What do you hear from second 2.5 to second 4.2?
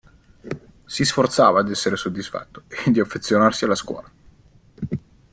e di affezionarsi alla scuola.